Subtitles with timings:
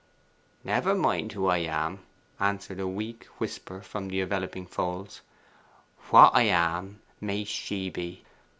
[0.63, 1.99] 'Never mind who I am,'
[2.39, 5.21] answered a weak whisper from the enveloping folds.
[6.09, 8.25] 'WHAT I am, may she be!